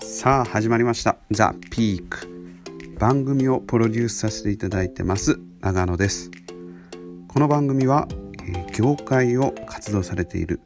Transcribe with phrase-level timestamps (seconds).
[0.00, 2.26] さあ始まりました「ザ・ピーク
[2.98, 6.32] 番組をプロデュースさせていただいてます長野です。
[7.28, 8.08] この番組は、
[8.42, 10.60] え業界を活動されている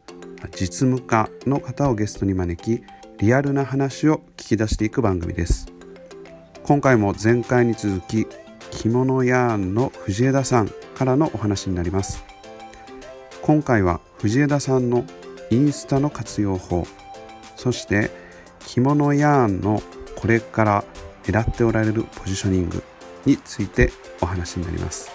[0.58, 2.82] 実務家の方をゲストに招き
[3.18, 5.66] リアルな話を聞き出していく番組です。
[6.62, 8.26] 今回も前回に続き
[8.70, 12.24] 着物ヤーンの藤枝さんからのお話になります。
[13.42, 15.04] 今回は藤枝さんの
[15.50, 16.86] インスタの活用法
[17.62, 18.10] そして
[18.66, 19.80] 着物ヤーンの
[20.16, 20.84] これから
[21.22, 22.82] 狙っておられるポジショニング
[23.24, 25.12] についてお話になります。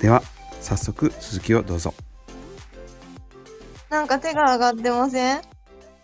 [0.00, 0.22] では
[0.62, 1.92] 早速続きをどうぞ。
[3.90, 5.42] なんか手が上がってません？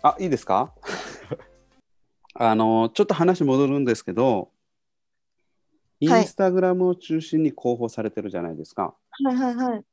[0.03, 0.73] あいいですか？
[2.35, 4.51] あのちょっと話戻るんですけど
[5.99, 9.83] インはいスタグラムを中心に広報されてるじゃないですか、はいはいはい。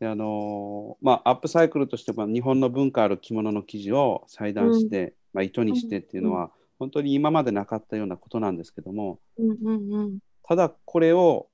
[0.00, 10.18] であのまあ、アップサイクルとしては日本の文化ある着物の生地を裁断して、まあ、糸にしてっていうのは、本当に今までなかったようなことなんですけどもうんうんうん。
[10.42, 11.48] ただこれを、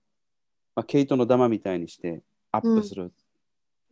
[0.74, 3.12] まあ、毛糸のダマみたいにしてアップする。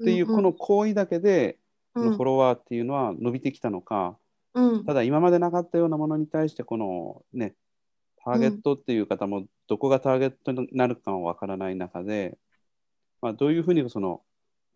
[0.00, 1.58] っていう、この行為だけで、
[1.92, 4.16] このフォロワーっていうのは伸びてきたのか、
[4.54, 7.54] うん、うんただ今までなかったようなものに対してこのね
[8.24, 12.38] ターゲットっていう方もどこがターゲットになるかはわからない中で、
[13.20, 14.22] まあ、どういうふうにその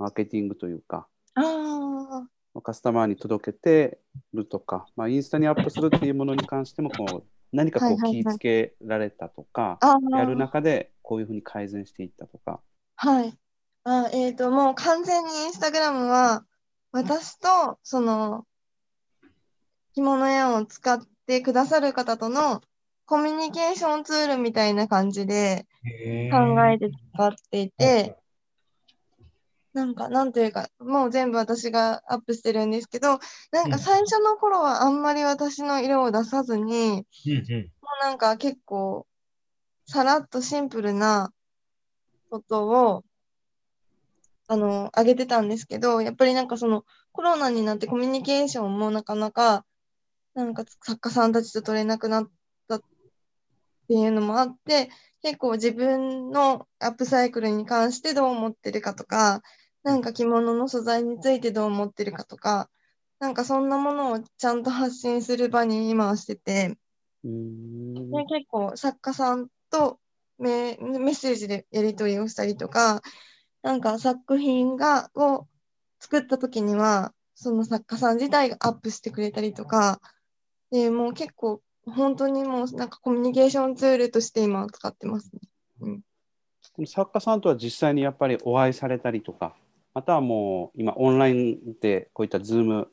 [0.02, 3.98] マーケティングというかあまあカスタマーに届けて
[4.34, 9.92] るとか、まあ、インスタにアップするっていうものに関してもこう何かこはいうはいはい気ぃつけられたとか、あ。
[9.92, 10.18] ああ。
[10.18, 12.60] やる中でこういうふうに改善していったとか。
[12.96, 13.34] はい。
[13.84, 16.44] あ、えっ、と、もう完全にインスタグラムは、
[16.92, 18.46] 私と、その、
[19.94, 22.62] 着物屋を使ってくださる方との
[23.04, 25.66] コミュニケーションツールみたいな感じで
[26.30, 28.16] 考えて使っていて、
[29.72, 33.18] なんか、なんというか、もう全部私がアップしてるんですけど、
[33.52, 36.64] なんか最初の頃はあんまり私の色を出さずに、
[37.26, 37.70] うんうん。
[37.80, 39.06] もうなんか結構、
[39.86, 41.32] さらっとシンプルな
[42.30, 43.04] ことを、
[44.48, 49.64] あの、あげてたんですけど、やっぱりなんかそのコロナになってコミュニケーションもなかなか、
[50.34, 52.30] なんか作家さんたちと取れなくなっ
[52.68, 52.82] たっ
[53.88, 54.90] ていうのもあって、
[55.22, 59.42] 結構自分のアップサイクルに関してどう思ってるかとか、
[59.84, 62.70] なんか着物の素材についてどう思ってるかとか、
[63.18, 66.76] なんかそんなものをちゃんと発信する場に今はしてて、
[67.24, 69.98] で、結構作家さんと
[70.38, 73.02] メ、メッセージでやり取りをしたりとか、
[73.62, 75.46] なんか作品が、を
[76.00, 80.00] 作った時には、その作家さん自体がアップしてくれたりとか、
[80.70, 85.40] で、もう結構、本当にもうなんかコミュニケーションツールとして今は使ってますね。
[86.74, 89.54] この作家さんとは実際にやっぱりお会いされたりとか、
[89.94, 92.88] またはもう今オンラインでこういったズーム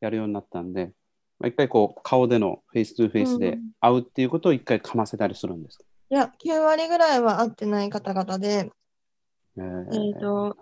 [0.00, 0.92] やるようになったんで、
[1.38, 8.70] まあ、一回こう顔でのフェイス2フェイスで会うっていうことを一回かませたりするんですか、いや、9割ぐらいは会ってない方々で、
[9.56, 10.56] えーえーと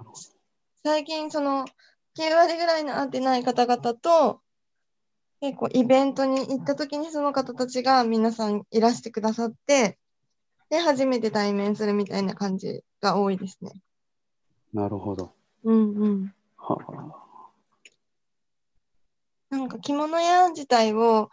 [0.82, 1.66] 最近その
[2.18, 4.40] 9割ぐらいの会ってない方々と
[5.40, 9.98] 結構イベントに行った時にその方たちが皆さんいらしてくださって
[10.70, 13.72] で初めて対面するみたいな感じが多いですね。
[14.72, 15.34] なるほど。
[15.64, 16.34] うんうん。
[16.56, 17.16] はは
[19.50, 21.30] なんか着物屋自体を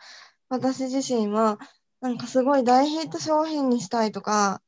[0.49, 1.59] 私自身は
[2.01, 4.61] なんかすごい大ヒット商品にしたいとか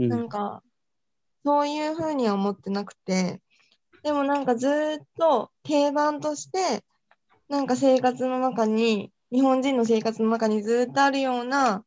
[0.00, 0.08] うん。
[0.08, 0.62] なんか、
[1.44, 3.40] そういうふうには思ってなくて、
[4.02, 6.84] でもなんかずーっと定番として、
[7.48, 11.84] なんか生活の中に、日本人の生活の中にずーっとあるような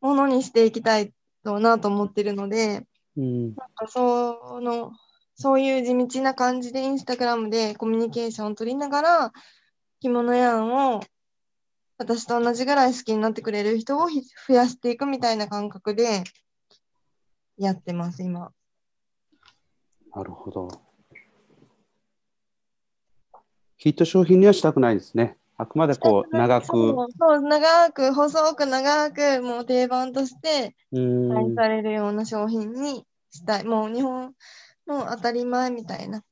[0.00, 1.12] ものにしていきたい
[1.44, 3.54] となと思ってるので、うん。
[3.54, 4.92] なんかその、
[5.40, 9.32] そういう地道な感じでインスタグラムでコミュニケーションを取りながら、
[10.00, 11.00] 着物やんを
[11.96, 16.24] 私と同じぐらい好きになってくれる人をひ増やしていくみたいな感覚で
[17.56, 18.50] やってます、今。
[20.12, 20.68] なるほど。
[23.76, 25.36] ヒット商品にはしたくないですね。
[25.56, 26.66] あくまでこう長く。
[26.66, 27.06] そ
[27.36, 33.64] う長く、細く長く、もう定番としてうん愛されるような商品にしたい。
[33.64, 34.34] もう日本
[34.88, 36.24] の当たり前みたいな。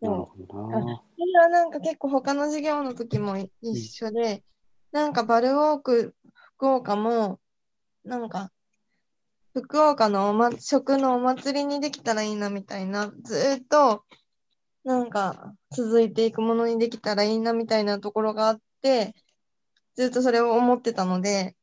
[0.00, 4.42] それはなんか結構他の授業の時もい一緒で、
[4.92, 6.14] なんかバルウォーク
[6.56, 7.40] 福岡も、
[8.04, 8.50] なんか
[9.54, 14.04] 福岡のおま、食のお祭りにできたらいいなみたいな、ずーっと
[14.82, 19.14] なんか続いていくものにできたらいいなみたいなところがあって、
[19.94, 21.56] ずっとそれを思ってたので、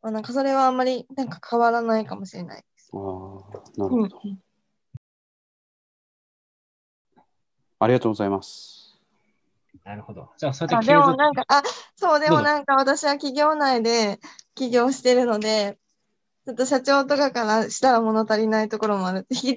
[0.00, 2.64] まあ、なんかそれはあんまりなんか変わらないかもしれない。
[2.92, 4.20] ああ、なるうんほど。
[7.78, 8.98] ありがとうございます。
[9.84, 10.30] なるほど。
[10.38, 11.62] じゃあ、そうやあって継続でもなんか、あ、
[11.96, 14.18] そう、でもなんか私は企業内で
[14.54, 15.78] 起業してるので、
[16.46, 19.26] ちょっと社長とかからしたら物足りないところもある。
[19.30, 19.56] 人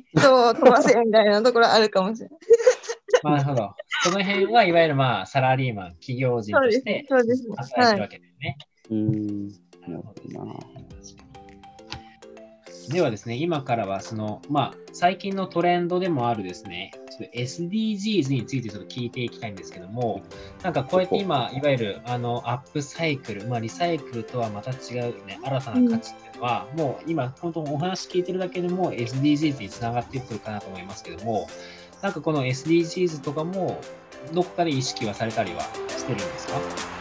[0.50, 2.40] を飛ばせみたいなところあるかもしれない。
[3.24, 3.74] なるほど。
[4.04, 7.06] その辺はいわゆるまあ、サラリーマン、企業人そうですとして。
[7.08, 7.48] そうです。
[7.48, 7.58] はい。
[7.58, 8.58] 働いてるわけだよね。
[8.90, 9.48] うん。
[9.48, 10.89] なるなるほどほどな。
[12.90, 16.92] ではですね、今からはその、まあ、最近のトレンドでもあるですね、
[17.36, 20.22] SDGs についてちょっと聞いていきたいんですけども、
[20.64, 31.48] なんかこうやって今、いわゆるあのアップサイクル、まあ、リサイクルとはまた違うね、新たな価値っていうのは、もう今、本当お話聞いてるだけでも SDGs につながってくるかなと思いますけども、
[32.02, 33.80] なんかこの SDGs とかも、
[34.34, 36.99] どこかで意識はされたりはしてるんですか？